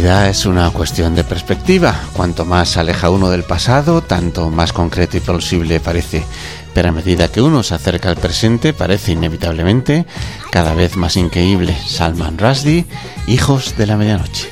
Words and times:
Es 0.00 0.46
una 0.46 0.70
cuestión 0.70 1.14
de 1.14 1.24
perspectiva. 1.24 1.94
Cuanto 2.14 2.46
más 2.46 2.78
aleja 2.78 3.10
uno 3.10 3.28
del 3.28 3.42
pasado, 3.42 4.00
tanto 4.02 4.48
más 4.48 4.72
concreto 4.72 5.18
y 5.18 5.20
plausible 5.20 5.78
parece. 5.78 6.24
Pero 6.72 6.88
a 6.88 6.92
medida 6.92 7.28
que 7.28 7.42
uno 7.42 7.62
se 7.62 7.74
acerca 7.74 8.08
al 8.08 8.16
presente, 8.16 8.72
parece 8.72 9.12
inevitablemente 9.12 10.06
cada 10.50 10.74
vez 10.74 10.96
más 10.96 11.16
increíble. 11.16 11.76
Salman 11.86 12.38
Rushdie, 12.38 12.86
Hijos 13.26 13.76
de 13.76 13.86
la 13.86 13.96
Medianoche. 13.96 14.49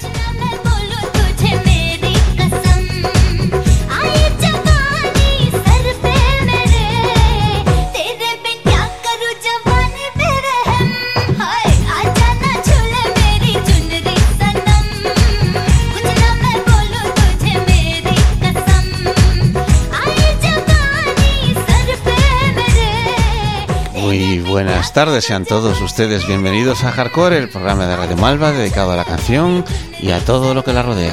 Buenas 24.89 25.06
tardes, 25.06 25.25
sean 25.27 25.44
todos 25.44 25.83
ustedes 25.83 26.27
bienvenidos 26.27 26.83
a 26.83 26.92
Hardcore, 26.92 27.36
el 27.36 27.50
programa 27.50 27.86
de 27.86 27.94
Radio 27.94 28.17
Malva 28.17 28.53
dedicado 28.53 28.92
a 28.92 28.97
la 28.97 29.05
canción 29.05 29.62
y 30.00 30.12
a 30.12 30.25
todo 30.25 30.55
lo 30.55 30.64
que 30.64 30.72
la 30.72 30.83
rodea. 30.83 31.12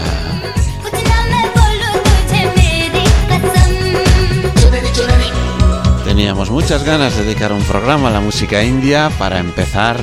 Teníamos 6.06 6.52
muchas 6.52 6.86
ganas 6.86 7.18
de 7.18 7.26
dedicar 7.26 7.52
un 7.52 7.64
programa 7.64 8.08
a 8.08 8.12
la 8.12 8.22
música 8.22 8.64
india 8.64 9.12
para 9.20 9.40
empezar 9.40 9.98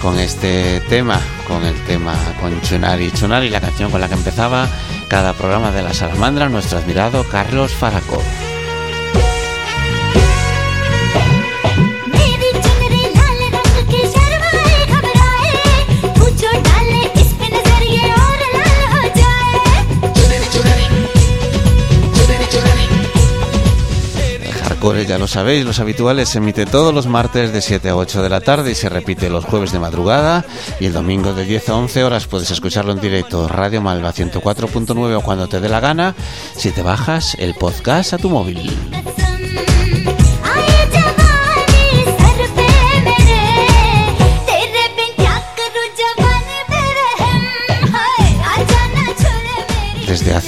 con 0.00 0.18
este 0.18 0.80
tema, 0.88 1.20
con 1.46 1.66
el 1.66 1.74
tema 1.84 2.14
con 2.40 2.58
Chunari 2.62 3.10
Chunari, 3.12 3.50
la 3.50 3.60
canción 3.60 3.90
con 3.90 4.00
la 4.00 4.08
que 4.08 4.14
empezaba 4.14 4.68
cada 5.08 5.34
programa 5.34 5.70
de 5.70 5.82
la 5.82 5.92
Salamandra, 5.92 6.48
nuestro 6.48 6.78
admirado 6.78 7.24
Carlos 7.24 7.72
Faraco. 24.92 25.08
ya 25.08 25.18
lo 25.18 25.26
sabéis, 25.26 25.64
los 25.64 25.80
habituales 25.80 26.28
se 26.28 26.38
emite 26.38 26.66
todos 26.66 26.94
los 26.94 27.06
martes 27.06 27.52
de 27.52 27.60
7 27.60 27.88
a 27.90 27.96
8 27.96 28.22
de 28.22 28.28
la 28.28 28.40
tarde 28.40 28.70
y 28.70 28.74
se 28.74 28.88
repite 28.88 29.30
los 29.30 29.44
jueves 29.44 29.72
de 29.72 29.78
madrugada 29.78 30.44
y 30.80 30.86
el 30.86 30.92
domingo 30.92 31.34
de 31.34 31.44
10 31.44 31.68
a 31.68 31.74
11 31.76 32.04
horas 32.04 32.26
puedes 32.26 32.50
escucharlo 32.50 32.92
en 32.92 33.00
directo 33.00 33.48
Radio 33.48 33.80
Malva 33.80 34.12
104.9 34.12 35.16
o 35.16 35.20
cuando 35.20 35.48
te 35.48 35.60
dé 35.60 35.68
la 35.68 35.80
gana 35.80 36.14
si 36.56 36.70
te 36.70 36.82
bajas 36.82 37.36
el 37.38 37.54
podcast 37.54 38.14
a 38.14 38.18
tu 38.18 38.30
móvil. 38.30 38.70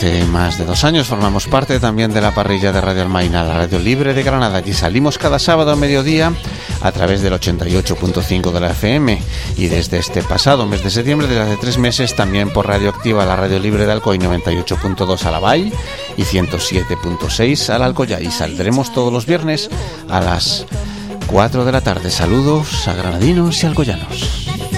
Hace 0.01 0.25
más 0.25 0.57
de 0.57 0.65
dos 0.65 0.85
años 0.85 1.09
formamos 1.09 1.47
parte 1.47 1.79
también 1.79 2.11
de 2.11 2.23
la 2.23 2.35
parrilla 2.35 2.73
de 2.73 2.81
Radio 2.81 3.03
Almaina, 3.03 3.45
la 3.45 3.59
radio 3.59 3.79
libre 3.79 4.15
de 4.15 4.23
Granada. 4.23 4.57
Allí 4.57 4.73
salimos 4.73 5.19
cada 5.19 5.39
sábado 5.39 5.73
a 5.73 5.77
mediodía 5.77 6.33
a 6.81 6.91
través 6.91 7.21
del 7.21 7.35
88.5 7.35 8.51
de 8.51 8.61
la 8.61 8.71
FM 8.71 9.23
y 9.59 9.67
desde 9.67 9.99
este 9.99 10.23
pasado 10.23 10.65
mes 10.65 10.83
de 10.83 10.89
septiembre, 10.89 11.27
desde 11.27 11.43
hace 11.43 11.57
tres 11.59 11.77
meses, 11.77 12.17
también 12.17 12.49
por 12.51 12.67
Radio 12.67 12.89
Activa, 12.89 13.27
la 13.27 13.37
radio 13.37 13.59
libre 13.59 13.85
de 13.85 13.93
Alcoy 13.93 14.17
98.2 14.19 15.23
a 15.27 15.31
la 15.33 15.39
Bay 15.39 15.71
y 16.17 16.23
107.6 16.23 17.69
al 17.69 17.83
Alcoya. 17.83 18.21
Y 18.21 18.31
saldremos 18.31 18.95
todos 18.95 19.13
los 19.13 19.27
viernes 19.27 19.69
a 20.09 20.21
las 20.21 20.65
4 21.27 21.67
de 21.67 21.73
la 21.73 21.83
tarde. 21.83 22.11
Saludos 22.11 22.89
a 22.89 22.95
granadinos 22.95 23.63
y 23.63 23.67
alcoyanos. 23.67 24.70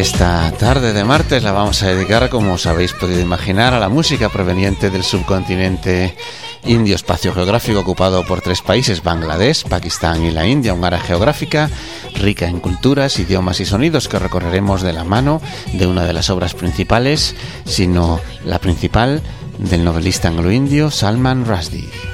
Esta 0.00 0.50
tarde 0.52 0.94
de 0.94 1.04
martes 1.04 1.42
la 1.42 1.52
vamos 1.52 1.82
a 1.82 1.88
dedicar, 1.88 2.30
como 2.30 2.54
os 2.54 2.64
habéis 2.64 2.94
podido 2.94 3.20
imaginar, 3.20 3.74
a 3.74 3.78
la 3.78 3.90
música 3.90 4.30
proveniente 4.30 4.88
del 4.88 5.04
subcontinente 5.04 6.16
indio, 6.64 6.94
espacio 6.94 7.34
geográfico 7.34 7.80
ocupado 7.80 8.24
por 8.24 8.40
tres 8.40 8.62
países, 8.62 9.02
Bangladesh, 9.02 9.64
Pakistán 9.68 10.24
y 10.24 10.30
la 10.30 10.46
India, 10.46 10.72
un 10.72 10.86
área 10.86 11.00
geográfica 11.00 11.68
rica 12.14 12.48
en 12.48 12.60
culturas, 12.60 13.18
idiomas 13.18 13.60
y 13.60 13.66
sonidos 13.66 14.08
que 14.08 14.18
recorreremos 14.18 14.80
de 14.80 14.94
la 14.94 15.04
mano 15.04 15.42
de 15.74 15.86
una 15.86 16.06
de 16.06 16.14
las 16.14 16.30
obras 16.30 16.54
principales, 16.54 17.36
sino 17.66 18.20
la 18.42 18.58
principal 18.58 19.20
del 19.58 19.84
novelista 19.84 20.28
anglo-indio 20.28 20.90
Salman 20.90 21.44
Rushdie. 21.44 22.09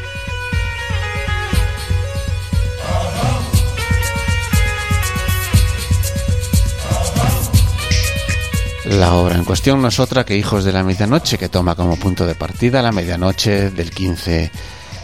La 8.89 9.15
obra 9.15 9.35
en 9.35 9.45
cuestión 9.45 9.83
no 9.83 9.89
es 9.89 9.99
otra 9.99 10.25
que 10.25 10.37
Hijos 10.37 10.65
de 10.65 10.73
la 10.73 10.85
Medianoche, 10.85 11.39
que 11.39 11.49
toma 11.49 11.75
como 11.75 11.97
punto 11.97 12.25
de 12.25 12.37
partida 12.37 12.83
la 12.83 12.93
medianoche 12.93 13.71
del 13.71 13.91
15 13.91 14.51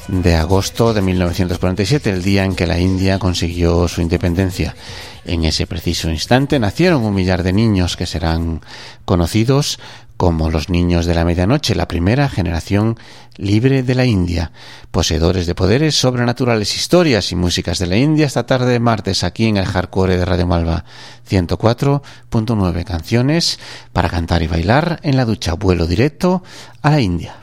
de 0.07 0.37
agosto 0.37 0.95
de 0.95 1.03
1947, 1.03 2.11
el 2.11 2.23
día 2.23 2.45
en 2.45 2.55
que 2.55 2.69
la 2.69 2.79
India 2.79 3.19
consiguió 3.19 3.89
su 3.89 4.01
independencia. 4.01 4.77
En 5.25 5.45
ese 5.45 5.67
preciso 5.67 6.11
instante 6.11 6.61
nacieron 6.61 7.05
un 7.05 7.15
millar 7.15 7.43
de 7.43 7.53
niños 7.53 7.97
que 7.97 8.07
serán 8.07 8.61
conocidos 9.05 9.81
como 10.23 10.53
los 10.53 10.69
niños 10.69 11.05
de 11.05 11.17
la 11.17 11.25
medianoche, 11.25 11.75
la 11.75 11.89
primera 11.89 12.29
generación 12.29 12.97
libre 13.39 13.83
de 13.83 13.97
la 13.97 14.05
India, 14.05 14.53
poseedores 14.93 15.49
de 15.49 15.57
poderes 15.57 15.97
sobrenaturales, 15.97 16.77
historias 16.77 17.33
y 17.33 17.35
músicas 17.35 17.81
de 17.81 17.89
la 17.89 17.97
India 17.97 18.27
esta 18.27 18.47
tarde 18.47 18.71
de 18.71 18.79
martes 18.79 19.25
aquí 19.25 19.47
en 19.47 19.57
el 19.57 19.67
Hardcore 19.67 20.17
de 20.17 20.25
Radio 20.25 20.47
Malva 20.47 20.85
104.9 21.29 22.85
canciones 22.85 23.59
para 23.93 24.09
cantar 24.09 24.43
y 24.43 24.47
bailar 24.47 25.01
en 25.03 25.17
la 25.17 25.25
ducha, 25.25 25.55
vuelo 25.55 25.89
directo 25.89 26.45
a 26.83 26.91
la 26.91 27.01
India. 27.01 27.42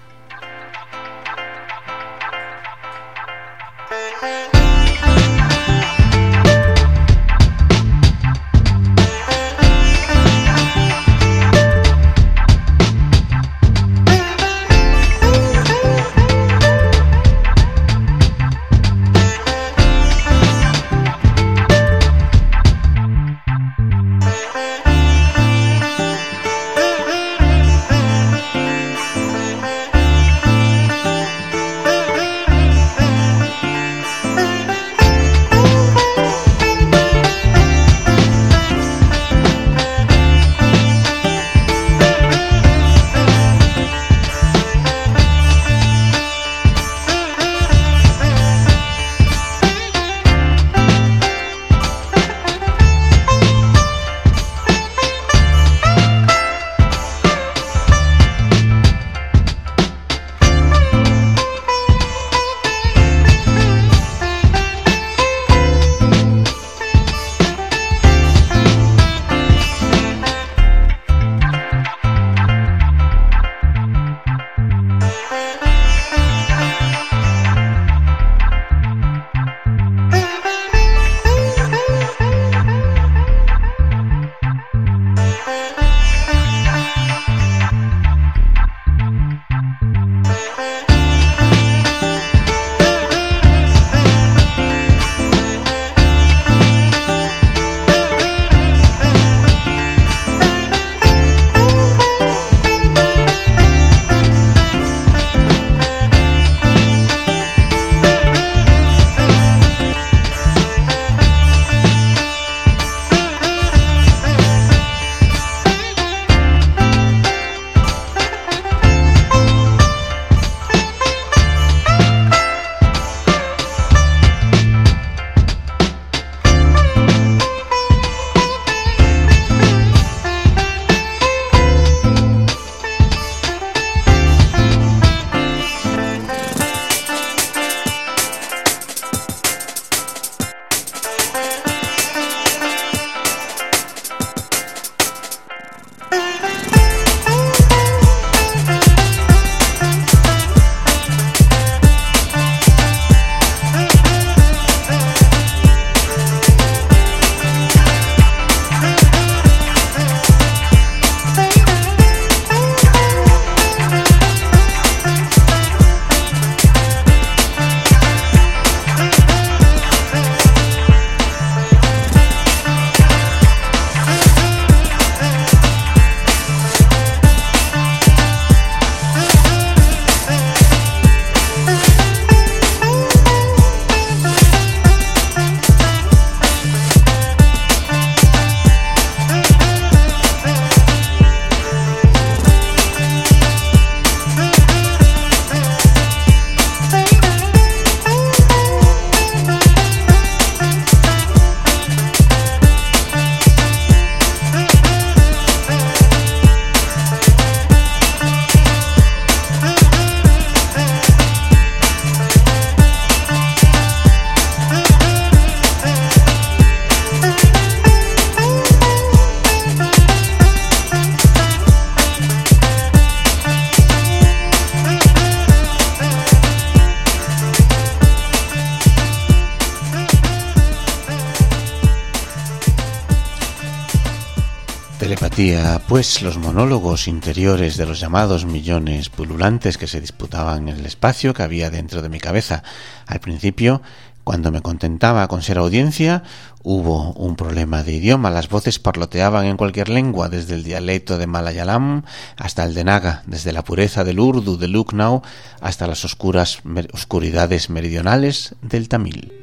Pues 235.90 236.22
los 236.22 236.38
monólogos 236.38 237.08
interiores 237.08 237.76
de 237.76 237.88
los 237.88 238.00
llamados 238.00 238.46
millones 238.46 239.10
pululantes 239.10 239.80
que 239.80 239.88
se 239.88 240.00
disputaban 240.00 240.70
en 240.70 240.78
el 240.78 240.86
espacio 240.86 241.34
que 241.34 241.42
había 241.42 241.72
dentro 241.72 242.04
de 242.04 242.10
mi 242.10 242.20
cabeza. 242.20 242.62
Al 243.08 243.20
principio, 243.20 243.82
cuando 244.24 244.52
me 244.52 244.62
contentaba 244.62 245.28
con 245.28 245.42
ser 245.42 245.58
audiencia, 245.58 246.22
hubo 246.62 247.14
un 247.14 247.36
problema 247.36 247.82
de 247.82 247.94
idioma. 247.94 248.30
Las 248.30 248.50
voces 248.50 248.78
parloteaban 248.78 249.48
en 249.48 249.58
cualquier 249.58 249.90
lengua, 249.90 250.30
desde 250.30 250.54
el 250.54 250.64
dialecto 250.64 251.18
de 251.18 251.26
Malayalam 251.26 252.04
hasta 252.38 252.66
el 252.66 252.76
de 252.76 252.84
Naga, 252.84 253.24
desde 253.26 253.52
la 253.52 253.64
pureza 253.64 254.04
del 254.04 254.19
Urdu 254.19 254.58
de 254.58 254.68
Lucknow 254.68 255.24
hasta 255.60 255.88
las 255.88 256.06
oscuras 256.06 256.60
oscuridades 256.94 257.72
meridionales 257.72 258.54
del 258.62 258.90
Tamil. 258.90 259.39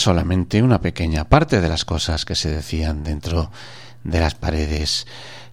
Solamente 0.00 0.62
una 0.62 0.80
pequeña 0.80 1.28
parte 1.28 1.60
de 1.60 1.68
las 1.68 1.84
cosas 1.84 2.24
que 2.24 2.34
se 2.34 2.50
decían 2.50 3.04
dentro 3.04 3.50
de 4.02 4.20
las 4.20 4.34
paredes 4.34 5.06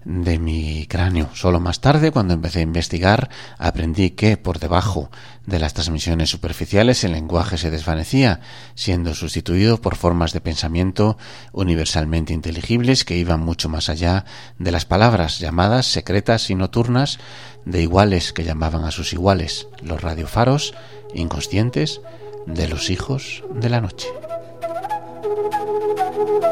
de 0.07 0.39
mi 0.39 0.87
cráneo. 0.87 1.29
Solo 1.33 1.59
más 1.59 1.81
tarde, 1.81 2.11
cuando 2.11 2.33
empecé 2.33 2.59
a 2.59 2.63
investigar, 2.63 3.29
aprendí 3.57 4.11
que 4.11 4.37
por 4.37 4.57
debajo 4.57 5.11
de 5.45 5.59
las 5.59 5.73
transmisiones 5.73 6.29
superficiales 6.29 7.03
el 7.03 7.11
lenguaje 7.11 7.57
se 7.57 7.71
desvanecía, 7.71 8.39
siendo 8.73 9.13
sustituido 9.13 9.81
por 9.81 9.97
formas 9.97 10.31
de 10.31 10.39
pensamiento 10.39 11.17
universalmente 11.51 12.33
inteligibles 12.33 13.03
que 13.03 13.17
iban 13.17 13.41
mucho 13.41 13.67
más 13.67 13.89
allá 13.89 14.23
de 14.57 14.71
las 14.71 14.85
palabras 14.85 15.39
llamadas 15.39 15.87
secretas 15.87 16.49
y 16.49 16.55
nocturnas 16.55 17.19
de 17.65 17.81
iguales 17.81 18.31
que 18.31 18.45
llamaban 18.45 18.85
a 18.85 18.91
sus 18.91 19.11
iguales, 19.11 19.67
los 19.81 20.01
radiofaros 20.01 20.73
inconscientes 21.13 21.99
de 22.45 22.69
los 22.69 22.89
hijos 22.89 23.43
de 23.53 23.69
la 23.69 23.81
noche. 23.81 24.07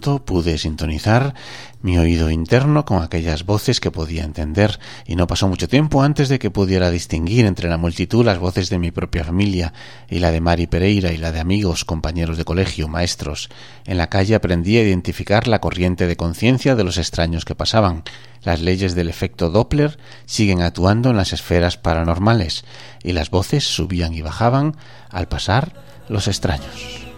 pude 0.00 0.58
sintonizar 0.58 1.34
mi 1.82 1.98
oído 1.98 2.30
interno 2.30 2.84
con 2.84 3.02
aquellas 3.02 3.44
voces 3.44 3.80
que 3.80 3.90
podía 3.90 4.24
entender 4.24 4.78
y 5.06 5.16
no 5.16 5.26
pasó 5.26 5.48
mucho 5.48 5.68
tiempo 5.68 6.02
antes 6.02 6.28
de 6.28 6.38
que 6.38 6.50
pudiera 6.50 6.90
distinguir 6.90 7.44
entre 7.44 7.68
la 7.68 7.76
multitud 7.76 8.24
las 8.24 8.38
voces 8.38 8.70
de 8.70 8.78
mi 8.78 8.90
propia 8.90 9.24
familia 9.24 9.72
y 10.08 10.20
la 10.20 10.30
de 10.30 10.40
Mari 10.40 10.66
Pereira 10.66 11.12
y 11.12 11.18
la 11.18 11.32
de 11.32 11.40
amigos, 11.40 11.84
compañeros 11.84 12.38
de 12.38 12.44
colegio, 12.44 12.88
maestros. 12.88 13.48
En 13.84 13.98
la 13.98 14.08
calle 14.08 14.34
aprendí 14.34 14.78
a 14.78 14.82
identificar 14.82 15.48
la 15.48 15.60
corriente 15.60 16.06
de 16.06 16.16
conciencia 16.16 16.76
de 16.76 16.84
los 16.84 16.98
extraños 16.98 17.44
que 17.44 17.54
pasaban. 17.54 18.04
Las 18.42 18.60
leyes 18.60 18.94
del 18.94 19.08
efecto 19.08 19.50
Doppler 19.50 19.98
siguen 20.24 20.62
actuando 20.62 21.10
en 21.10 21.16
las 21.16 21.32
esferas 21.32 21.76
paranormales 21.76 22.64
y 23.02 23.12
las 23.12 23.30
voces 23.30 23.64
subían 23.64 24.14
y 24.14 24.22
bajaban 24.22 24.76
al 25.10 25.28
pasar 25.28 25.74
los 26.08 26.28
extraños. 26.28 27.11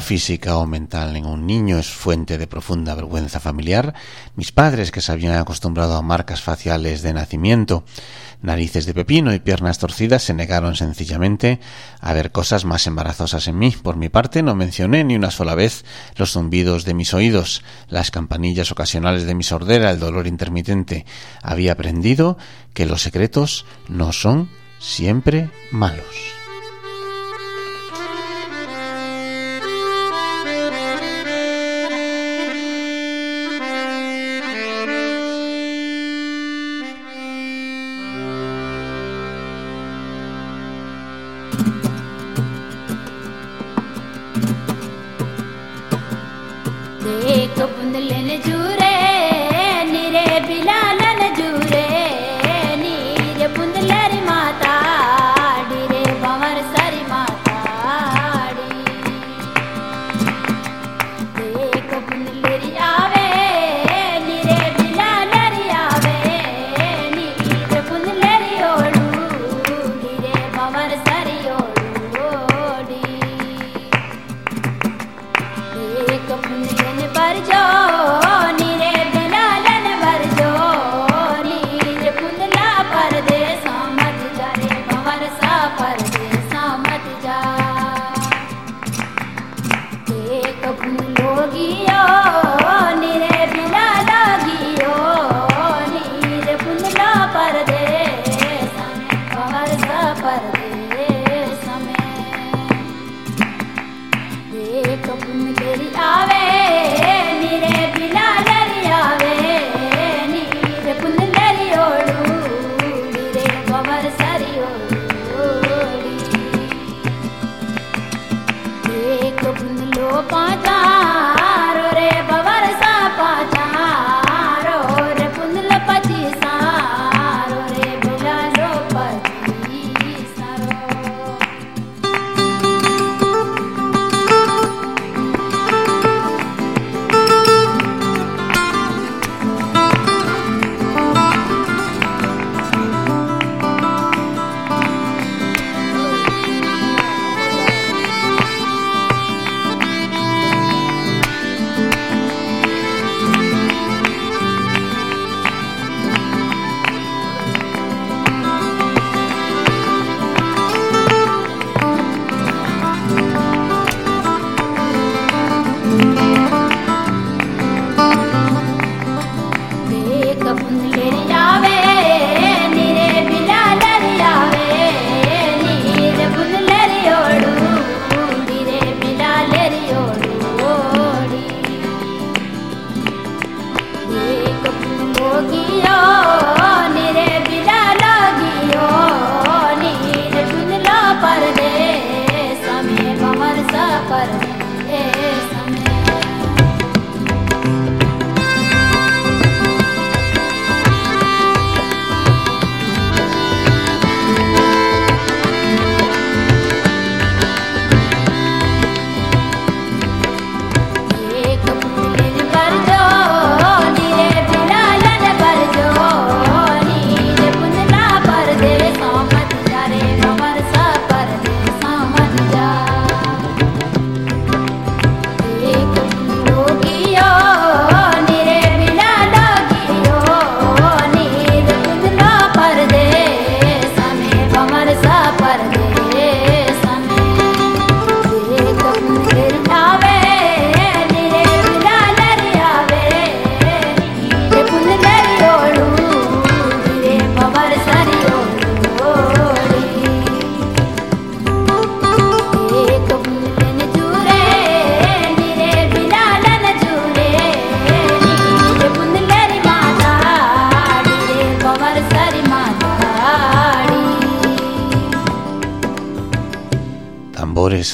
física 0.00 0.58
o 0.58 0.66
mental 0.66 1.14
en 1.14 1.24
un 1.24 1.46
niño 1.46 1.78
es 1.78 1.88
fuente 1.88 2.36
de 2.36 2.48
profunda 2.48 2.96
vergüenza 2.96 3.38
familiar, 3.38 3.94
mis 4.34 4.50
padres, 4.50 4.90
que 4.90 5.00
se 5.00 5.12
habían 5.12 5.36
acostumbrado 5.36 5.94
a 5.94 6.02
marcas 6.02 6.42
faciales 6.42 7.02
de 7.02 7.12
nacimiento, 7.12 7.84
narices 8.42 8.86
de 8.86 8.94
pepino 8.94 9.32
y 9.32 9.38
piernas 9.38 9.78
torcidas, 9.78 10.24
se 10.24 10.34
negaron 10.34 10.74
sencillamente 10.74 11.60
a 12.00 12.12
ver 12.12 12.32
cosas 12.32 12.64
más 12.64 12.88
embarazosas 12.88 13.46
en 13.46 13.58
mí. 13.58 13.70
Por 13.70 13.96
mi 13.96 14.08
parte, 14.08 14.42
no 14.42 14.56
mencioné 14.56 15.04
ni 15.04 15.14
una 15.14 15.30
sola 15.30 15.54
vez 15.54 15.84
los 16.16 16.32
zumbidos 16.32 16.84
de 16.84 16.94
mis 16.94 17.14
oídos, 17.14 17.62
las 17.88 18.10
campanillas 18.10 18.72
ocasionales 18.72 19.26
de 19.26 19.34
mi 19.36 19.44
sordera, 19.44 19.92
el 19.92 20.00
dolor 20.00 20.26
intermitente. 20.26 21.06
Había 21.40 21.72
aprendido 21.72 22.36
que 22.74 22.84
los 22.84 23.02
secretos 23.02 23.64
no 23.88 24.12
son 24.12 24.50
siempre 24.80 25.50
malos. 25.70 26.37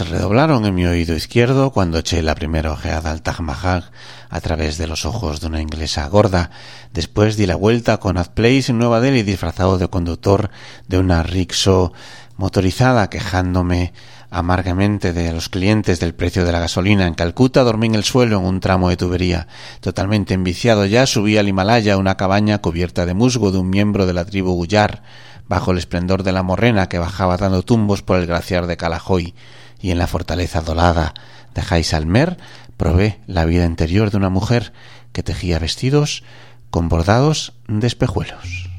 Redoblaron 0.01 0.67
en 0.67 0.75
mi 0.75 0.87
oído 0.87 1.15
izquierdo 1.15 1.71
cuando 1.71 1.99
eché 1.99 2.23
la 2.23 2.35
primera 2.35 2.73
ojeada 2.73 3.13
al 3.13 3.23
Taj 3.23 3.41
Mahal 3.41 3.91
a 4.29 4.41
través 4.41 4.79
de 4.79 4.89
los 4.89 5.05
ojos 5.05 5.41
de 5.41 5.47
una 5.47 5.61
inglesa 5.61 6.09
gorda. 6.09 6.51
Después 6.93 7.37
di 7.37 7.47
la 7.47 7.55
vuelta 7.55 7.99
con 7.99 8.17
Place 8.35 8.73
en 8.73 8.79
Nueva 8.79 9.01
Delhi 9.01 9.23
disfrazado 9.23 9.79
de 9.79 9.89
conductor 9.89 10.51
de 10.89 10.99
una 10.99 11.23
rickshaw 11.23 11.93
motorizada 12.37 13.09
quejándome 13.09 13.93
amargamente 14.31 15.13
de 15.13 15.33
los 15.33 15.49
clientes 15.49 16.01
del 16.01 16.15
precio 16.15 16.45
de 16.45 16.51
la 16.51 16.59
gasolina. 16.59 17.07
En 17.07 17.15
Calcuta 17.15 17.63
dormí 17.63 17.87
en 17.87 17.95
el 17.95 18.03
suelo 18.03 18.39
en 18.39 18.47
un 18.47 18.59
tramo 18.59 18.89
de 18.89 18.97
tubería. 18.97 19.47
Totalmente 19.81 20.35
enviciado 20.35 20.87
ya 20.87 21.07
subí 21.07 21.39
al 21.39 21.47
Himalaya, 21.47 21.99
una 21.99 22.17
cabaña 22.17 22.59
cubierta 22.59 23.07
de 23.07 23.15
musgo 23.15 23.53
de 23.53 23.59
un 23.59 23.71
miembro 23.71 24.07
de 24.07 24.15
la 24.15 24.25
tribu 24.25 24.55
Guyar, 24.55 25.05
bajo 25.47 25.71
el 25.71 25.79
esplendor 25.79 26.25
de 26.25 26.33
la 26.33 26.43
morrena 26.43 26.89
que 26.89 26.99
bajaba 26.99 27.37
dando 27.37 27.63
tumbos 27.63 28.03
por 28.03 28.19
el 28.19 28.27
glaciar 28.27 28.67
de 28.67 28.77
Calajoy 28.77 29.35
y 29.81 29.91
en 29.91 29.99
la 29.99 30.07
fortaleza 30.07 30.61
dolada 30.61 31.15
de 31.55 31.63
Jaisalmer 31.63 32.37
probé 32.77 33.21
la 33.27 33.45
vida 33.45 33.65
interior 33.65 34.11
de 34.11 34.17
una 34.17 34.31
mujer 34.31 34.73
que 35.13 35.23
tejía 35.23 35.59
vestidos 35.59 36.25
con 36.71 36.89
bordados 36.89 37.53
de 37.69 37.87
espejuelos. 37.87 38.74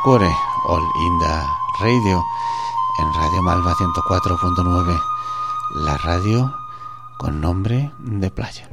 Hardcore 0.00 0.34
All 0.66 0.82
in 0.96 1.18
Radio 1.78 2.24
en 2.98 3.12
Radio 3.12 3.42
Malva 3.42 3.74
104.9, 3.74 4.98
la 5.74 5.98
radio 5.98 6.54
con 7.18 7.38
nombre 7.38 7.92
de 7.98 8.30
playa. 8.30 8.66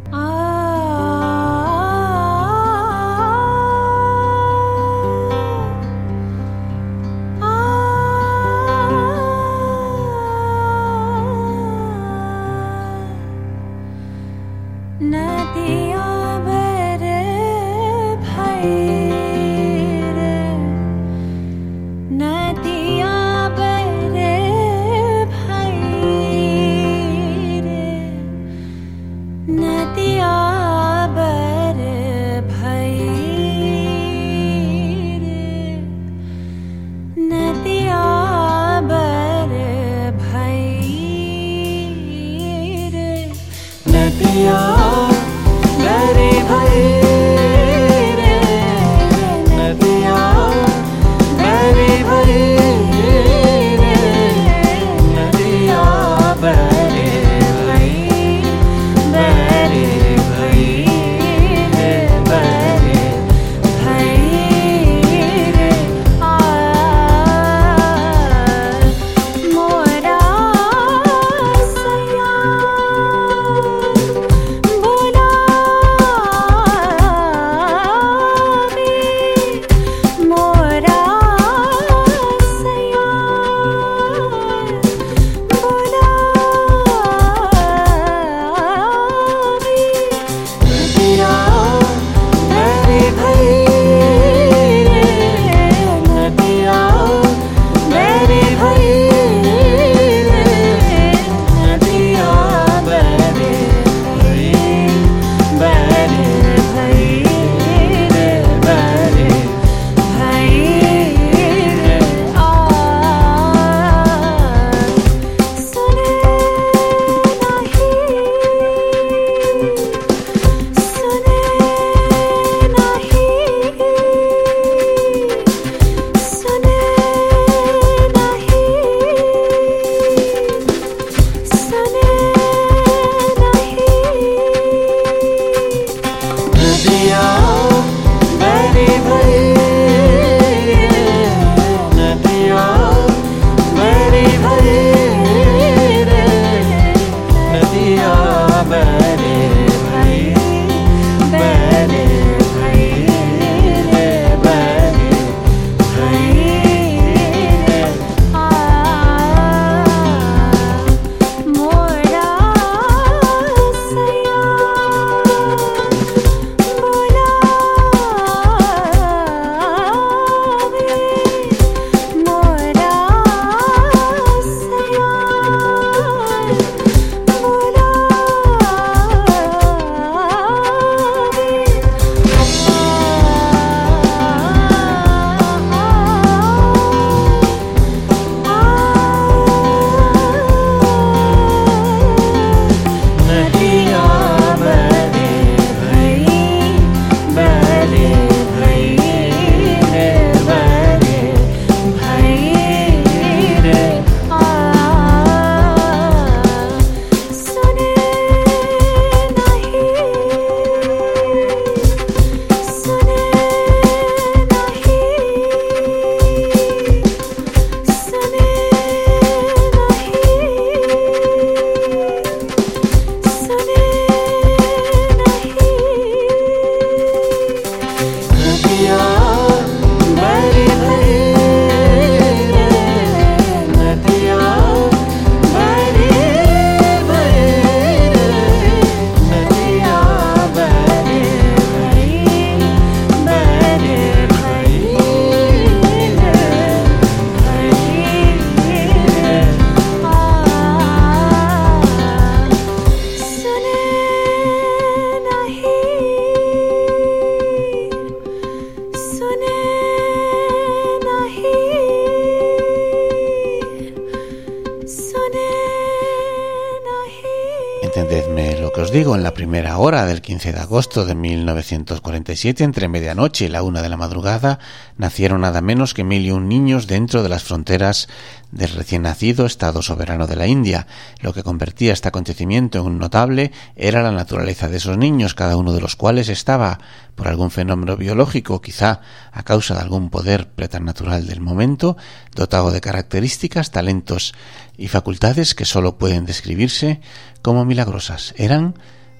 15 270.27 270.51
de 270.51 270.59
agosto 270.59 271.05
de 271.05 271.15
1947, 271.15 272.61
entre 272.65 272.89
medianoche 272.89 273.45
y 273.45 273.47
la 273.47 273.63
una 273.63 273.81
de 273.81 273.87
la 273.87 273.95
madrugada, 273.95 274.59
nacieron 274.97 275.39
nada 275.39 275.61
menos 275.61 275.93
que 275.93 276.03
mil 276.03 276.25
y 276.25 276.31
un 276.31 276.49
niños 276.49 276.85
dentro 276.85 277.23
de 277.23 277.29
las 277.29 277.45
fronteras 277.45 278.09
del 278.51 278.71
recién 278.71 279.03
nacido 279.03 279.45
Estado 279.45 279.81
soberano 279.81 280.27
de 280.27 280.35
la 280.35 280.45
India. 280.45 280.85
Lo 281.21 281.31
que 281.31 281.43
convertía 281.43 281.93
este 281.93 282.09
acontecimiento 282.09 282.79
en 282.79 282.87
un 282.87 282.99
notable 282.99 283.53
era 283.77 284.03
la 284.03 284.11
naturaleza 284.11 284.67
de 284.67 284.75
esos 284.75 284.97
niños, 284.97 285.33
cada 285.33 285.55
uno 285.55 285.71
de 285.71 285.79
los 285.79 285.95
cuales 285.95 286.27
estaba, 286.27 286.81
por 287.15 287.29
algún 287.29 287.49
fenómeno 287.49 287.95
biológico, 287.95 288.59
quizá 288.59 288.99
a 289.31 289.43
causa 289.43 289.75
de 289.75 289.79
algún 289.79 290.09
poder 290.09 290.49
preternatural 290.49 291.25
del 291.25 291.39
momento, 291.39 291.95
dotado 292.35 292.71
de 292.71 292.81
características, 292.81 293.71
talentos 293.71 294.33
y 294.77 294.89
facultades 294.89 295.55
que 295.55 295.63
sólo 295.63 295.97
pueden 295.97 296.25
describirse 296.25 296.99
como 297.41 297.63
milagrosas. 297.63 298.33
Eran 298.35 298.75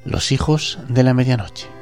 los 0.08 0.32
hijos 0.32 0.80
de 0.88 1.04
la 1.04 1.14
medianoche. 1.14 1.77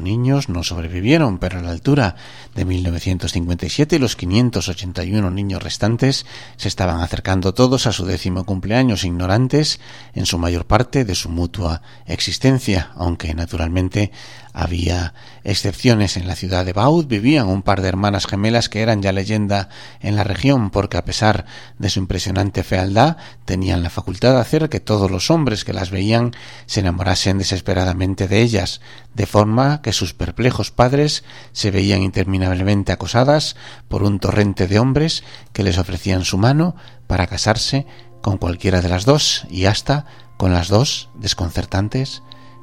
Niños 0.00 0.48
no 0.48 0.62
sobrevivieron, 0.62 1.38
pero 1.38 1.58
a 1.58 1.62
la 1.62 1.70
altura 1.70 2.16
de 2.54 2.64
1957 2.64 3.98
los 3.98 4.16
581 4.16 5.30
niños 5.30 5.62
restantes 5.62 6.26
se 6.56 6.68
estaban 6.68 7.00
acercando 7.00 7.54
todos 7.54 7.86
a 7.86 7.92
su 7.92 8.04
décimo 8.04 8.44
cumpleaños, 8.44 9.04
ignorantes 9.04 9.80
en 10.14 10.26
su 10.26 10.38
mayor 10.38 10.66
parte 10.66 11.04
de 11.04 11.14
su 11.14 11.28
mutua 11.28 11.82
existencia, 12.06 12.90
aunque 12.96 13.34
naturalmente 13.34 14.10
había 14.56 15.12
excepciones. 15.44 16.16
En 16.16 16.26
la 16.26 16.34
ciudad 16.34 16.64
de 16.64 16.72
Baud 16.72 17.04
vivían 17.06 17.46
un 17.46 17.60
par 17.60 17.82
de 17.82 17.88
hermanas 17.88 18.26
gemelas 18.26 18.70
que 18.70 18.80
eran 18.80 19.02
ya 19.02 19.12
leyenda 19.12 19.68
en 20.00 20.16
la 20.16 20.24
región 20.24 20.70
porque 20.70 20.96
a 20.96 21.04
pesar 21.04 21.44
de 21.78 21.90
su 21.90 21.98
impresionante 21.98 22.62
fealdad 22.62 23.18
tenían 23.44 23.82
la 23.82 23.90
facultad 23.90 24.32
de 24.32 24.40
hacer 24.40 24.70
que 24.70 24.80
todos 24.80 25.10
los 25.10 25.30
hombres 25.30 25.66
que 25.66 25.74
las 25.74 25.90
veían 25.90 26.34
se 26.64 26.80
enamorasen 26.80 27.36
desesperadamente 27.36 28.28
de 28.28 28.40
ellas, 28.40 28.80
de 29.14 29.26
forma 29.26 29.82
que 29.82 29.92
sus 29.92 30.14
perplejos 30.14 30.70
padres 30.70 31.22
se 31.52 31.70
veían 31.70 32.02
interminablemente 32.02 32.92
acosadas 32.92 33.56
por 33.88 34.02
un 34.04 34.20
torrente 34.20 34.66
de 34.68 34.78
hombres 34.78 35.22
que 35.52 35.64
les 35.64 35.76
ofrecían 35.76 36.24
su 36.24 36.38
mano 36.38 36.76
para 37.06 37.26
casarse 37.26 37.86
con 38.22 38.38
cualquiera 38.38 38.80
de 38.80 38.88
las 38.88 39.04
dos 39.04 39.46
y 39.50 39.66
hasta 39.66 40.06
con 40.38 40.54
las 40.54 40.68
dos 40.68 41.10
desconcertantes 41.14 42.22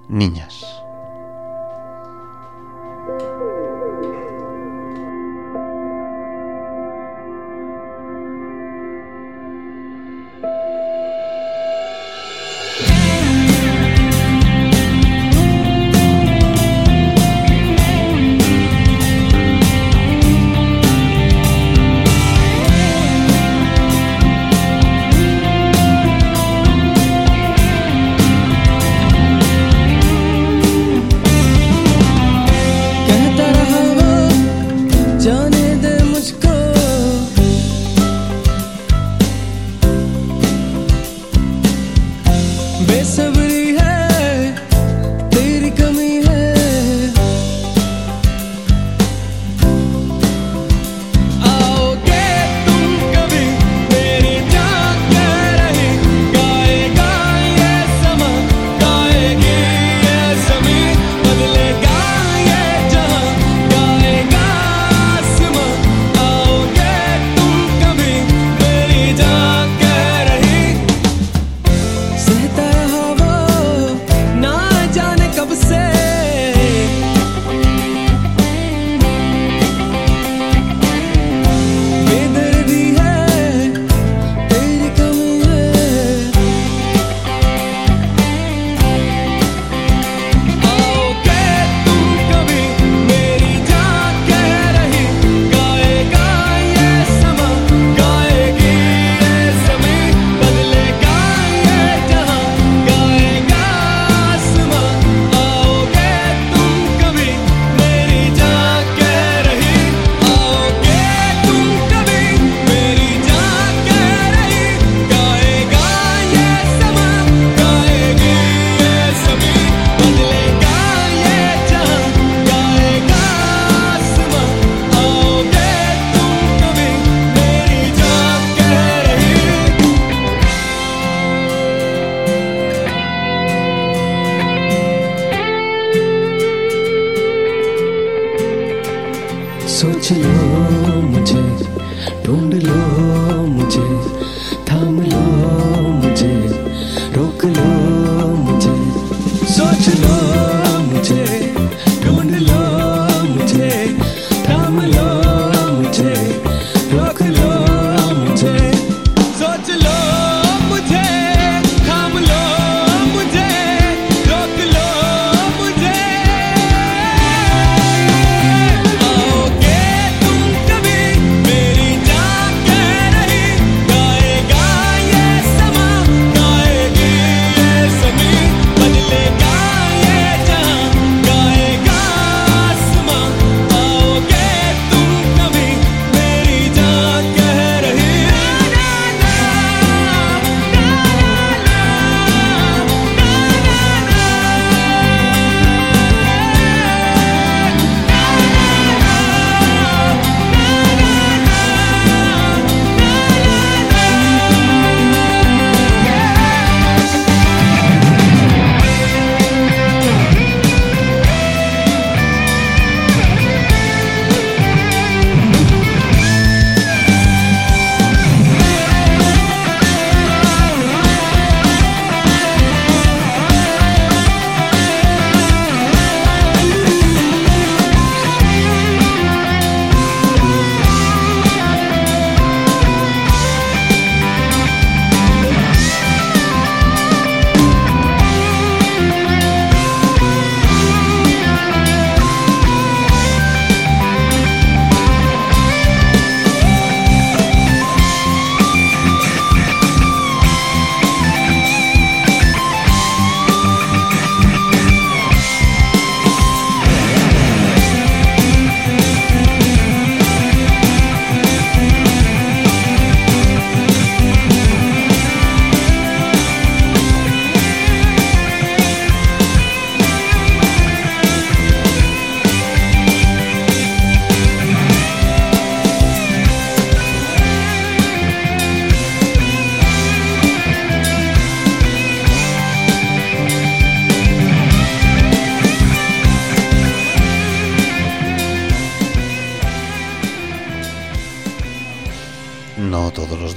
niñas. 0.10 0.83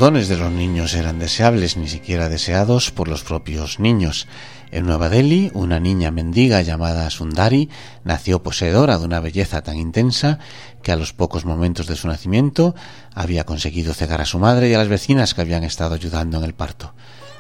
Dones 0.06 0.28
de 0.28 0.36
los 0.36 0.52
niños 0.52 0.94
eran 0.94 1.18
deseables, 1.18 1.76
ni 1.76 1.88
siquiera 1.88 2.28
deseados 2.28 2.92
por 2.92 3.08
los 3.08 3.24
propios 3.24 3.80
niños. 3.80 4.28
En 4.70 4.86
Nueva 4.86 5.08
Delhi, 5.08 5.50
una 5.52 5.80
niña 5.80 6.12
mendiga 6.12 6.62
llamada 6.62 7.10
Sundari 7.10 7.70
nació 8.04 8.40
poseedora 8.40 9.00
de 9.00 9.04
una 9.04 9.18
belleza 9.18 9.62
tan 9.62 9.78
intensa 9.78 10.38
que 10.80 10.92
a 10.92 10.96
los 10.96 11.12
pocos 11.12 11.44
momentos 11.44 11.88
de 11.88 11.96
su 11.96 12.06
nacimiento 12.06 12.76
había 13.16 13.42
conseguido 13.42 13.94
cegar 13.94 14.20
a 14.20 14.26
su 14.26 14.38
madre 14.38 14.68
y 14.68 14.74
a 14.74 14.78
las 14.78 14.86
vecinas 14.86 15.34
que 15.34 15.40
habían 15.40 15.64
estado 15.64 15.96
ayudando 15.96 16.38
en 16.38 16.44
el 16.44 16.54
parto. 16.54 16.94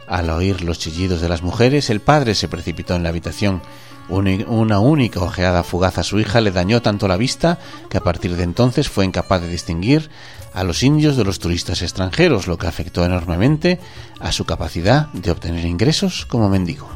Al 0.08 0.28
oír 0.28 0.64
los 0.64 0.80
chillidos 0.80 1.20
de 1.20 1.28
las 1.28 1.42
mujeres, 1.42 1.88
el 1.88 2.00
padre 2.00 2.34
se 2.34 2.48
precipitó 2.48 2.96
en 2.96 3.04
la 3.04 3.10
habitación. 3.10 3.62
Una 4.08 4.80
única 4.80 5.20
ojeada 5.20 5.62
fugaz 5.62 5.98
a 5.98 6.04
su 6.04 6.18
hija 6.18 6.40
le 6.40 6.50
dañó 6.50 6.82
tanto 6.82 7.06
la 7.06 7.16
vista 7.16 7.58
que 7.90 7.98
a 7.98 8.02
partir 8.02 8.34
de 8.34 8.42
entonces 8.42 8.88
fue 8.88 9.04
incapaz 9.04 9.42
de 9.42 9.48
distinguir 9.48 10.10
a 10.56 10.64
los 10.64 10.82
indios 10.82 11.18
de 11.18 11.24
los 11.24 11.38
turistas 11.38 11.82
extranjeros, 11.82 12.46
lo 12.46 12.56
que 12.56 12.66
afectó 12.66 13.04
enormemente 13.04 13.78
a 14.20 14.32
su 14.32 14.46
capacidad 14.46 15.08
de 15.12 15.30
obtener 15.30 15.66
ingresos 15.66 16.24
como 16.24 16.48
mendigo. 16.48 16.88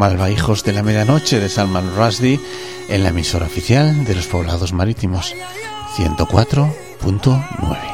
Malva, 0.00 0.30
Hijos 0.30 0.64
de 0.64 0.72
la 0.72 0.82
Medianoche 0.82 1.38
de 1.40 1.50
Salman 1.50 1.94
Rushdie, 1.94 2.40
en 2.88 3.02
la 3.02 3.10
emisora 3.10 3.44
oficial 3.44 4.06
de 4.06 4.14
los 4.14 4.28
poblados 4.28 4.72
marítimos, 4.72 5.34
104.9. 5.98 7.89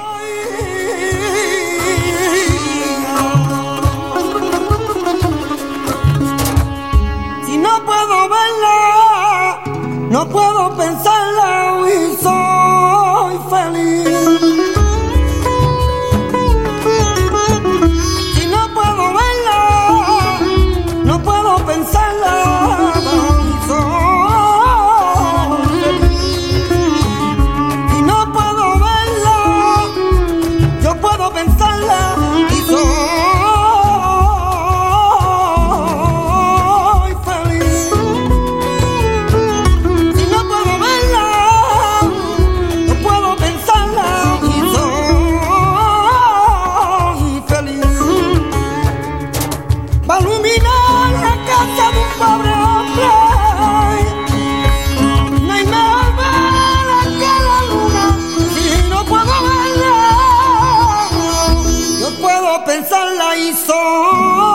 pensarla 62.64 63.36
hizo. 63.36 64.45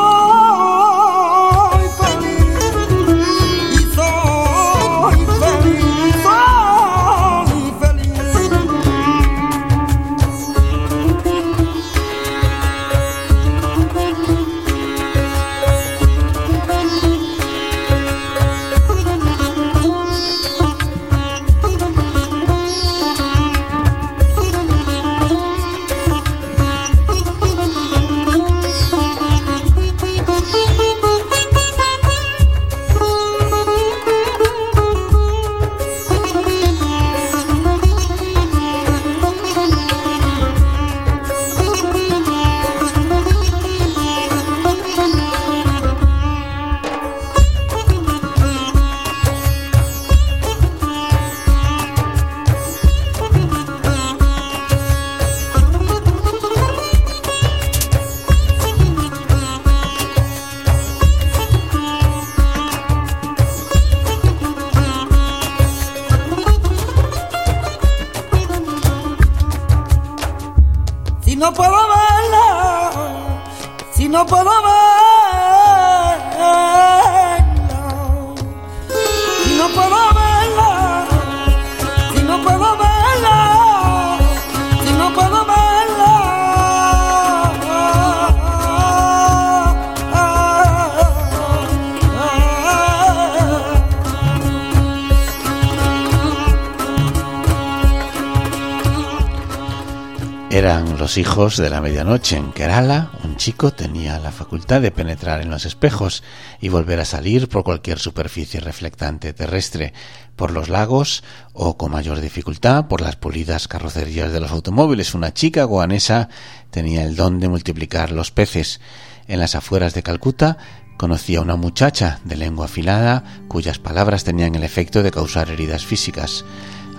Los 101.11 101.17
hijos 101.17 101.57
de 101.57 101.69
la 101.69 101.81
medianoche. 101.81 102.37
En 102.37 102.53
Kerala, 102.53 103.11
un 103.25 103.35
chico 103.35 103.73
tenía 103.73 104.17
la 104.17 104.31
facultad 104.31 104.79
de 104.79 104.91
penetrar 104.91 105.41
en 105.41 105.49
los 105.49 105.65
espejos 105.65 106.23
y 106.61 106.69
volver 106.69 107.01
a 107.01 107.05
salir 107.05 107.49
por 107.49 107.65
cualquier 107.65 107.99
superficie 107.99 108.61
reflectante 108.61 109.33
terrestre, 109.33 109.91
por 110.37 110.51
los 110.51 110.69
lagos 110.69 111.25
o, 111.51 111.75
con 111.75 111.91
mayor 111.91 112.21
dificultad, 112.21 112.87
por 112.87 113.01
las 113.01 113.17
pulidas 113.17 113.67
carrocerías 113.67 114.31
de 114.31 114.39
los 114.39 114.51
automóviles. 114.51 115.13
Una 115.13 115.33
chica 115.33 115.65
guanesa 115.65 116.29
tenía 116.69 117.03
el 117.03 117.17
don 117.17 117.41
de 117.41 117.49
multiplicar 117.49 118.13
los 118.13 118.31
peces. 118.31 118.79
En 119.27 119.41
las 119.41 119.55
afueras 119.55 119.93
de 119.93 120.03
Calcuta 120.03 120.59
conocía 120.95 121.39
a 121.39 121.41
una 121.41 121.57
muchacha 121.57 122.21
de 122.23 122.37
lengua 122.37 122.67
afilada 122.67 123.25
cuyas 123.49 123.79
palabras 123.79 124.23
tenían 124.23 124.55
el 124.55 124.63
efecto 124.63 125.03
de 125.03 125.11
causar 125.11 125.49
heridas 125.49 125.85
físicas. 125.85 126.45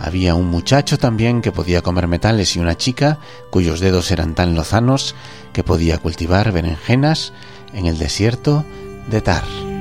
Había 0.03 0.35
un 0.35 0.49
muchacho 0.49 0.99
también 0.99 1.43
que 1.43 1.53
podía 1.53 1.81
comer 1.81 2.09
metales 2.09 2.57
y 2.57 2.59
una 2.59 2.77
chica 2.77 3.21
cuyos 3.51 3.79
dedos 3.79 4.11
eran 4.11 4.35
tan 4.35 4.57
lozanos 4.57 5.15
que 5.53 5.63
podía 5.63 5.99
cultivar 5.99 6.51
berenjenas 6.51 7.33
en 7.73 7.87
el 7.87 7.99
desierto 7.99 8.65
de 9.09 9.21
Tar. 9.21 9.72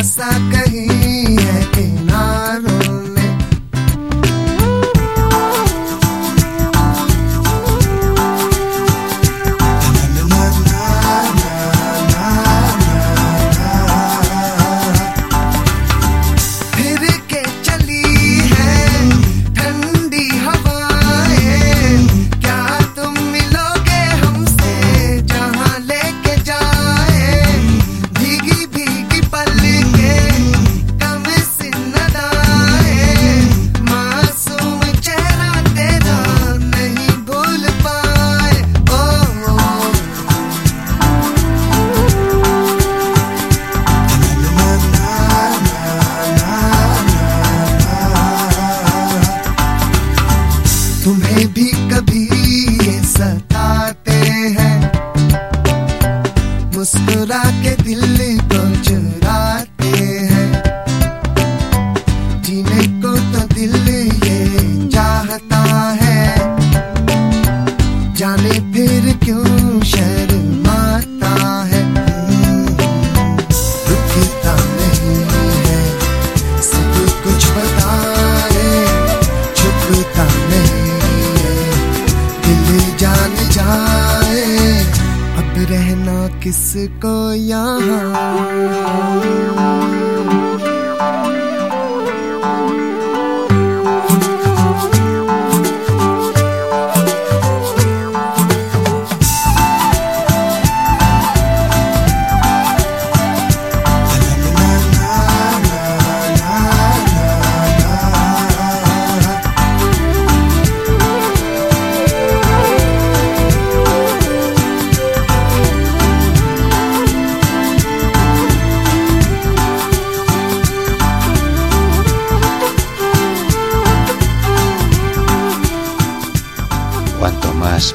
passaca 0.00 0.59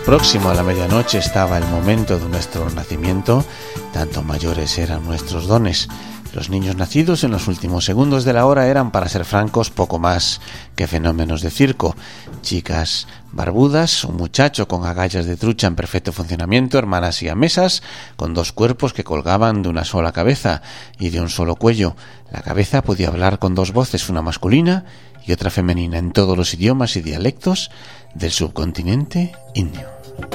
próximo 0.06 0.52
a 0.52 0.54
la 0.54 0.62
medianoche 0.62 1.18
estaba 1.18 1.58
el 1.58 1.66
momento 1.66 2.20
de 2.20 2.30
nuestro 2.30 2.70
nacimiento, 2.70 3.44
tanto 3.92 4.22
mayores 4.22 4.78
eran 4.78 5.04
nuestros 5.04 5.48
dones. 5.48 5.88
Los 6.32 6.52
niños 6.52 6.76
nacidos 6.76 7.24
en 7.24 7.32
los 7.32 7.48
últimos 7.48 7.86
segundos 7.86 8.24
de 8.24 8.34
la 8.34 8.46
hora 8.46 8.68
eran, 8.68 8.92
para 8.92 9.10
ser 9.10 9.26
francos, 9.26 9.72
poco 9.72 9.98
más 9.98 10.42
que 10.76 10.86
fenómenos 10.86 11.42
de 11.42 11.50
circo. 11.50 11.96
Chicas 12.44 13.08
barbudas, 13.32 14.04
un 14.04 14.18
muchacho 14.18 14.68
con 14.68 14.86
agallas 14.86 15.26
de 15.26 15.38
trucha 15.38 15.66
en 15.66 15.76
perfecto 15.76 16.12
funcionamiento, 16.14 16.78
hermanas 16.78 17.24
y 17.24 17.34
mesas, 17.34 17.82
con 18.16 18.36
dos 18.36 18.52
cuerpos 18.52 18.94
que 18.94 19.04
colgaban 19.04 19.64
de 19.64 19.70
una 19.70 19.86
sola 19.86 20.12
cabeza 20.12 20.62
y 21.00 21.10
de 21.10 21.20
un 21.20 21.30
solo 21.30 21.56
cuello. 21.56 21.96
La 22.32 22.42
cabeza 22.42 22.84
podía 22.84 23.08
hablar 23.08 23.40
con 23.40 23.56
dos 23.56 23.74
voces, 23.74 24.08
una 24.10 24.22
masculina 24.22 24.86
y 25.26 25.32
otra 25.32 25.50
femenina, 25.50 25.98
en 25.98 26.12
todos 26.12 26.38
los 26.38 26.54
idiomas 26.54 26.96
y 26.96 27.02
dialectos 27.02 27.72
del 28.14 28.32
subcontinente 28.32 29.32
indio. 29.56 29.95
Thank 30.18 30.34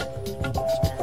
you. 0.84 0.99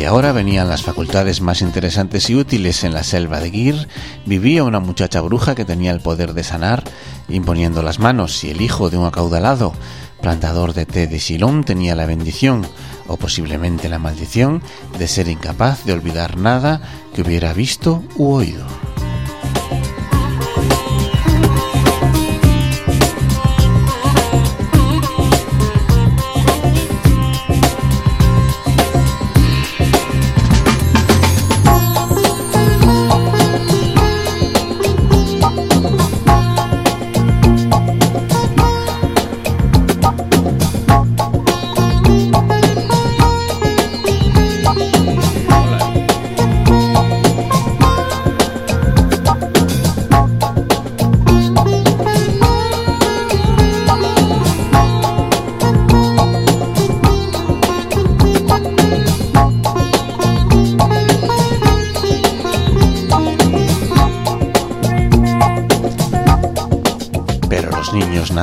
Media 0.00 0.14
hora 0.14 0.32
venían 0.32 0.70
las 0.70 0.80
facultades 0.80 1.42
más 1.42 1.60
interesantes 1.60 2.30
y 2.30 2.34
útiles. 2.34 2.84
En 2.84 2.94
la 2.94 3.04
selva 3.04 3.38
de 3.38 3.50
Gir 3.50 3.86
vivía 4.24 4.64
una 4.64 4.80
muchacha 4.80 5.20
bruja 5.20 5.54
que 5.54 5.66
tenía 5.66 5.90
el 5.90 6.00
poder 6.00 6.32
de 6.32 6.42
sanar 6.42 6.84
imponiendo 7.28 7.82
las 7.82 7.98
manos 7.98 8.42
y 8.42 8.48
el 8.48 8.62
hijo 8.62 8.88
de 8.88 8.96
un 8.96 9.04
acaudalado 9.04 9.74
plantador 10.22 10.72
de 10.72 10.86
té 10.86 11.06
de 11.06 11.20
Silón 11.20 11.64
tenía 11.64 11.94
la 11.94 12.06
bendición 12.06 12.66
o 13.08 13.18
posiblemente 13.18 13.90
la 13.90 13.98
maldición 13.98 14.62
de 14.98 15.06
ser 15.06 15.28
incapaz 15.28 15.84
de 15.84 15.92
olvidar 15.92 16.38
nada 16.38 16.80
que 17.14 17.20
hubiera 17.20 17.52
visto 17.52 18.02
u 18.16 18.32
oído. 18.32 18.89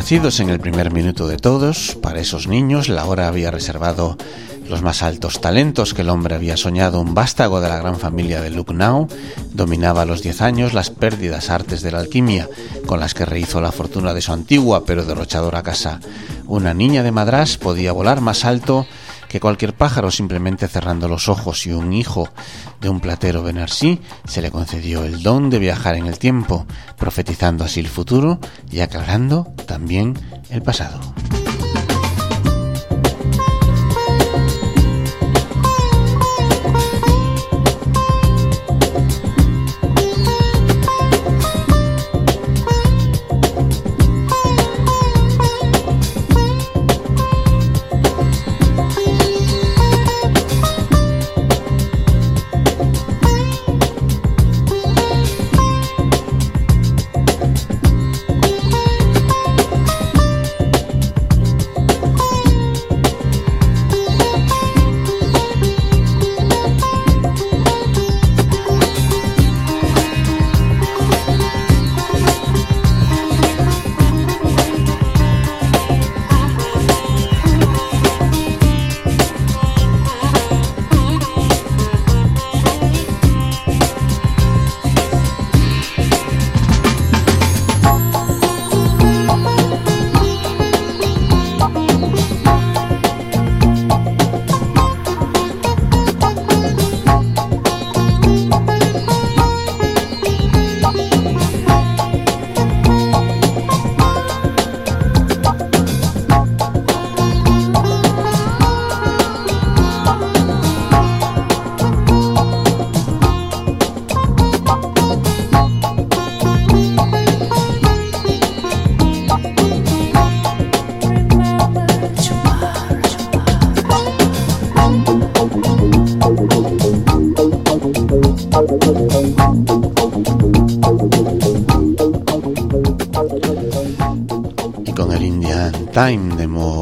Nacidos 0.08 0.40
en 0.40 0.50
el 0.50 0.62
primer 0.62 0.94
minuto 0.94 1.28
de 1.28 1.36
todos, 1.36 1.98
para 2.02 2.22
esos 2.22 2.48
niños 2.48 2.88
la 2.88 3.04
hora 3.04 3.28
había 3.28 3.52
reservado 3.52 4.16
los 4.70 4.82
más 4.82 5.04
altos 5.04 5.42
talentos 5.42 5.94
que 5.94 6.04
el 6.04 6.10
hombre 6.10 6.34
había 6.34 6.56
soñado. 6.56 7.02
Un 7.02 7.14
vástago 7.14 7.60
de 7.60 7.68
la 7.68 7.76
gran 7.76 8.00
familia 8.00 8.40
de 8.40 8.50
Lucknow 8.50 9.10
dominaba 9.52 10.04
a 10.04 10.06
los 10.06 10.22
10 10.22 10.42
años 10.44 10.74
las 10.74 10.92
pérdidas 10.92 11.50
artes 11.50 11.82
de 11.82 11.92
la 11.92 12.00
alquimia, 12.00 12.48
con 12.86 13.02
las 13.02 13.14
que 13.14 13.26
rehizo 13.26 13.60
la 13.60 13.74
fortuna 13.74 14.14
de 14.14 14.22
su 14.22 14.32
antigua 14.32 14.86
pero 14.86 15.04
derrochadora 15.04 15.62
casa. 15.62 16.00
Una 16.46 16.74
niña 16.74 17.04
de 17.04 17.12
Madras 17.12 17.58
podía 17.58 17.92
volar 17.92 18.22
más 18.22 18.46
alto 18.46 18.88
que 19.28 19.42
cualquier 19.42 19.74
pájaro 19.74 20.10
simplemente 20.10 20.70
cerrando 20.70 21.10
los 21.10 21.28
ojos 21.28 21.66
y 21.68 21.74
un 21.74 21.92
hijo 21.92 22.30
de 22.82 22.90
un 22.90 23.00
platero 23.00 23.44
Benarsí 23.44 24.00
se 24.28 24.42
le 24.42 24.52
concedió 24.52 25.04
el 25.04 25.24
don 25.24 25.50
de 25.50 25.60
viajar 25.60 25.96
en 25.96 26.08
el 26.08 26.20
tiempo, 26.20 26.66
profetizando 26.98 27.64
así 27.64 27.80
el 27.80 27.88
futuro 27.88 28.40
y 28.72 28.80
aclarando 28.82 29.54
también 29.66 30.18
el 30.50 30.62
pasado. 30.62 31.00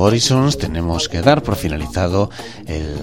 Horizons 0.06 0.60
tenemos 0.60 1.10
que 1.10 1.24
dar 1.24 1.42
por 1.42 1.56
finalizado 1.56 2.30
el, 2.68 3.02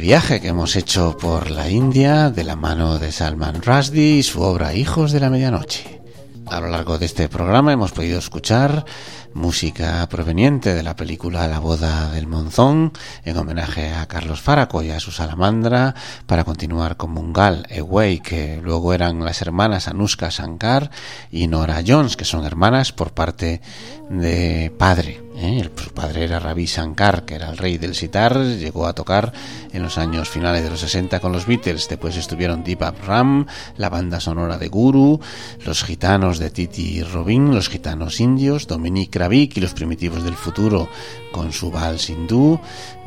viaje 0.00 0.40
que 0.40 0.48
hemos 0.48 0.74
hecho 0.74 1.18
por 1.20 1.50
la 1.50 1.68
India 1.68 2.30
de 2.30 2.44
la 2.44 2.56
mano 2.56 2.98
de 2.98 3.12
Salman 3.12 3.60
Rushdie 3.60 4.16
y 4.16 4.22
su 4.22 4.40
obra 4.40 4.72
Hijos 4.72 5.12
de 5.12 5.20
la 5.20 5.28
Medianoche. 5.28 6.00
A 6.46 6.60
lo 6.60 6.68
largo 6.68 6.96
de 6.96 7.04
este 7.04 7.28
programa 7.28 7.74
hemos 7.74 7.92
podido 7.92 8.18
escuchar 8.18 8.86
música 9.34 10.06
proveniente 10.08 10.74
de 10.74 10.82
la 10.82 10.96
película 10.96 11.46
La 11.46 11.58
boda 11.58 12.10
del 12.12 12.26
monzón, 12.26 12.92
en 13.24 13.36
homenaje 13.36 13.92
a 13.92 14.06
Carlos 14.06 14.40
Faraco 14.40 14.82
y 14.82 14.92
a 14.92 15.00
su 15.00 15.10
salamandra, 15.10 15.94
para 16.26 16.44
continuar 16.44 16.96
con 16.96 17.10
Mungal 17.10 17.66
Ewey, 17.68 18.20
que 18.20 18.60
luego 18.62 18.94
eran 18.94 19.22
las 19.22 19.42
hermanas 19.42 19.88
Anuska 19.88 20.30
Shankar 20.30 20.90
y 21.30 21.48
Nora 21.48 21.82
Jones, 21.86 22.16
que 22.16 22.24
son 22.24 22.46
hermanas 22.46 22.92
por 22.92 23.12
parte 23.12 23.60
de 24.08 24.72
padre. 24.78 25.23
¿Eh? 25.44 25.70
Su 25.76 25.90
padre 25.90 26.24
era 26.24 26.38
Ravi 26.38 26.66
Shankar, 26.66 27.24
que 27.24 27.34
era 27.34 27.50
el 27.50 27.58
rey 27.58 27.78
del 27.78 27.94
sitar, 27.94 28.36
llegó 28.36 28.86
a 28.86 28.94
tocar 28.94 29.32
en 29.72 29.82
los 29.82 29.98
años 29.98 30.28
finales 30.28 30.62
de 30.62 30.70
los 30.70 30.80
60 30.80 31.20
con 31.20 31.32
los 31.32 31.46
Beatles. 31.46 31.88
Después 31.88 32.16
estuvieron 32.16 32.64
Deepak 32.64 33.04
Ram, 33.06 33.46
la 33.76 33.88
banda 33.88 34.20
sonora 34.20 34.58
de 34.58 34.68
Guru, 34.68 35.20
los 35.64 35.84
gitanos 35.84 36.38
de 36.38 36.50
Titi 36.50 37.02
Robin, 37.02 37.54
los 37.54 37.68
gitanos 37.68 38.20
indios, 38.20 38.66
Dominique 38.66 39.18
Ravik 39.18 39.56
y 39.56 39.60
los 39.60 39.74
primitivos 39.74 40.24
del 40.24 40.34
futuro 40.34 40.88
con 41.32 41.52
su 41.52 41.70
vals 41.70 42.10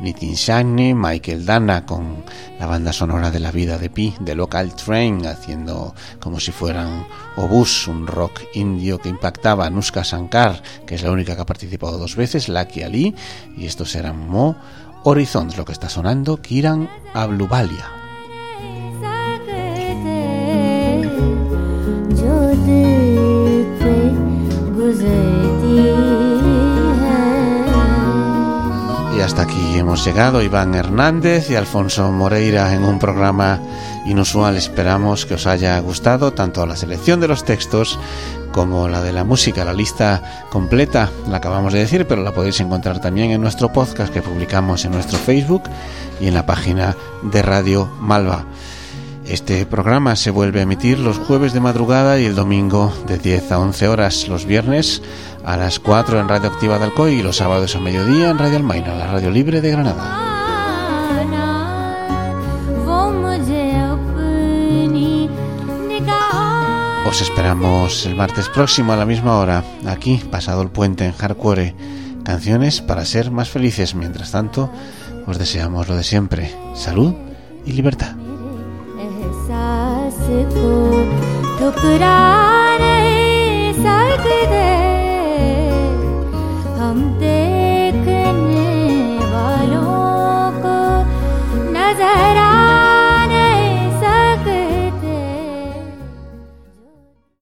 Nitin 0.00 0.34
Shagni, 0.34 0.94
Michael 0.94 1.46
Dana 1.46 1.86
con 1.86 2.24
la 2.60 2.66
banda 2.66 2.92
sonora 2.92 3.30
de 3.30 3.40
la 3.40 3.50
vida 3.50 3.78
de 3.78 3.88
Pi, 3.88 4.14
de 4.20 4.34
Local 4.34 4.74
Train, 4.76 5.26
haciendo 5.26 5.94
como 6.20 6.38
si 6.38 6.52
fueran 6.52 7.06
obús, 7.36 7.88
un 7.88 8.06
rock 8.06 8.42
indio 8.54 8.98
que 8.98 9.08
impactaba, 9.08 9.70
Nuska 9.70 10.02
Shankar, 10.02 10.62
que 10.86 10.96
es 10.96 11.02
la 11.02 11.10
única 11.10 11.34
que 11.34 11.42
ha 11.42 11.46
participado 11.46 11.98
dos 11.98 12.16
veces, 12.16 12.27
Lucky 12.48 12.82
Ali, 12.82 13.14
y 13.56 13.66
estos 13.66 13.94
eran 13.94 14.28
Mo 14.28 14.56
Horizons, 15.04 15.56
lo 15.56 15.64
que 15.64 15.72
está 15.72 15.88
sonando, 15.88 16.36
Kiran 16.42 16.88
Abluvalia. 17.14 17.86
Y 29.16 29.20
hasta 29.20 29.42
aquí 29.42 29.78
hemos 29.78 30.04
llegado 30.04 30.42
Iván 30.42 30.74
Hernández 30.74 31.50
y 31.50 31.56
Alfonso 31.56 32.12
Moreira 32.12 32.74
en 32.74 32.84
un 32.84 32.98
programa 32.98 33.60
inusual. 34.04 34.56
Esperamos 34.56 35.26
que 35.26 35.34
os 35.34 35.46
haya 35.46 35.78
gustado 35.80 36.32
tanto 36.32 36.64
la 36.66 36.76
selección 36.76 37.20
de 37.20 37.28
los 37.28 37.44
textos 37.44 37.98
como 38.52 38.88
la 38.88 39.02
de 39.02 39.12
la 39.12 39.24
música. 39.24 39.64
La 39.64 39.72
lista 39.72 40.46
completa 40.50 41.10
la 41.28 41.38
acabamos 41.38 41.72
de 41.72 41.80
decir, 41.80 42.06
pero 42.06 42.22
la 42.22 42.32
podéis 42.32 42.60
encontrar 42.60 43.00
también 43.00 43.30
en 43.30 43.40
nuestro 43.40 43.72
podcast 43.72 44.12
que 44.12 44.22
publicamos 44.22 44.84
en 44.84 44.92
nuestro 44.92 45.18
Facebook 45.18 45.62
y 46.20 46.28
en 46.28 46.34
la 46.34 46.46
página 46.46 46.96
de 47.22 47.42
Radio 47.42 47.88
Malva. 48.00 48.44
Este 49.24 49.66
programa 49.66 50.16
se 50.16 50.30
vuelve 50.30 50.60
a 50.60 50.62
emitir 50.62 50.98
los 50.98 51.18
jueves 51.18 51.52
de 51.52 51.60
madrugada 51.60 52.18
y 52.18 52.24
el 52.24 52.34
domingo 52.34 52.94
de 53.06 53.18
10 53.18 53.52
a 53.52 53.58
11 53.58 53.88
horas, 53.88 54.26
los 54.26 54.46
viernes 54.46 55.02
a 55.44 55.56
las 55.56 55.78
4 55.80 56.18
en 56.18 56.28
Radio 56.28 56.48
Activa 56.48 56.78
de 56.78 56.84
Alcoy 56.84 57.14
y 57.14 57.22
los 57.22 57.36
sábados 57.36 57.76
a 57.76 57.80
mediodía 57.80 58.30
en 58.30 58.38
Radio 58.38 58.56
Almaina, 58.56 58.94
la 58.94 59.06
radio 59.06 59.30
libre 59.30 59.60
de 59.60 59.70
Granada. 59.70 60.37
Os 67.08 67.22
esperamos 67.22 68.04
el 68.04 68.14
martes 68.14 68.50
próximo 68.50 68.92
a 68.92 68.96
la 68.96 69.06
misma 69.06 69.38
hora, 69.38 69.64
aquí, 69.86 70.20
pasado 70.30 70.60
el 70.60 70.68
puente 70.68 71.06
en 71.06 71.12
Hardcore. 71.12 71.74
Canciones 72.22 72.82
para 72.82 73.06
ser 73.06 73.30
más 73.30 73.48
felices. 73.48 73.94
Mientras 73.94 74.32
tanto, 74.32 74.70
os 75.26 75.38
deseamos 75.38 75.88
lo 75.88 75.96
de 75.96 76.04
siempre, 76.04 76.54
salud 76.74 77.14
y 77.64 77.72
libertad. 77.72 78.14